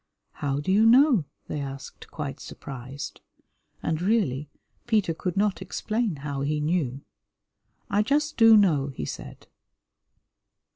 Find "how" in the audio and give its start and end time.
0.31-0.59, 6.25-6.41